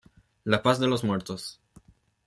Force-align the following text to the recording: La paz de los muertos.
La 0.45 0.63
paz 0.63 0.79
de 0.79 0.87
los 0.87 1.03
muertos. 1.03 1.61